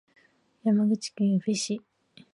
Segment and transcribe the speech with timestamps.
[0.63, 1.79] 山口県宇部市